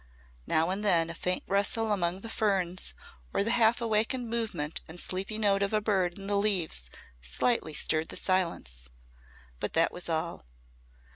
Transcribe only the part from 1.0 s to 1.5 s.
a faint